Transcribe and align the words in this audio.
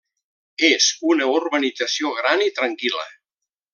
És 0.69 0.87
una 1.11 1.27
urbanització 1.33 2.13
gran 2.21 2.45
i 2.47 2.51
tranquil·la. 2.61 3.05